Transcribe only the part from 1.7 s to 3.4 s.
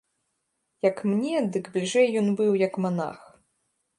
бліжэй ён быў як манах.